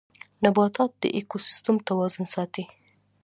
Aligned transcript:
نباتات 0.43 0.91
د 1.01 1.03
ايکوسيستم 1.17 1.75
توازن 1.87 2.25
ساتي 2.35 2.63